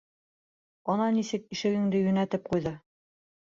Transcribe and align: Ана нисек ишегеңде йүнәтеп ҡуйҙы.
Ана 0.93 1.09
нисек 1.17 1.45
ишегеңде 1.57 2.01
йүнәтеп 2.09 2.51
ҡуйҙы. 2.51 2.75